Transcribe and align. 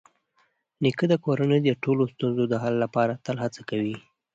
نیکه 0.83 1.05
د 1.09 1.13
کورنۍ 1.25 1.59
د 1.65 1.69
ټولو 1.83 2.03
ستونزو 2.13 2.43
د 2.49 2.53
حل 2.63 2.75
لپاره 2.83 3.13
تل 3.25 3.35
هڅه 3.43 3.61
کوي. 3.69 3.97